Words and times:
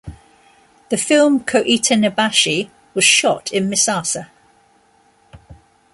The 0.89 0.97
film 0.97 1.41
"Koitanibashi" 1.41 2.71
was 2.95 3.03
shot 3.05 3.51
in 3.51 3.69
Misasa. 3.69 4.29